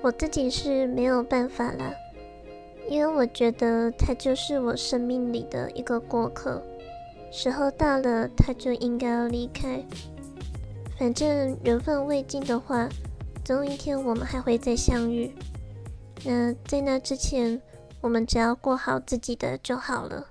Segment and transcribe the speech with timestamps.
[0.00, 1.92] 我自己是没有办法啦，
[2.88, 6.62] 因为我觉得他就是我生命里的一个过客，
[7.32, 9.82] 时候到了他就应该要离开，
[10.98, 12.88] 反正缘分未尽的话，
[13.44, 15.32] 总有一天我们还会再相遇，
[16.24, 17.60] 那在那之前，
[18.00, 20.28] 我们只要过好自己的就好了。